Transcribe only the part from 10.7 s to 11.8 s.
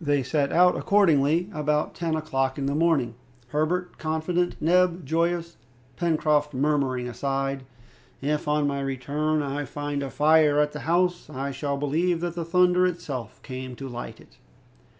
the house, I shall